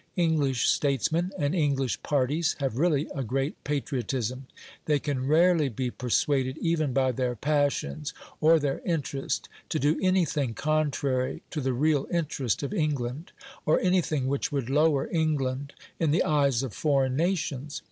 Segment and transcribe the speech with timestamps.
[0.15, 4.47] English statesmen and English parties have really a great patriotism;
[4.85, 10.55] they can rarely be persuaded even by their passions or their interest to do anything
[10.55, 13.31] contrary to the real interest of England,
[13.63, 17.79] or anything which would lower England in the eyes of foreign nations.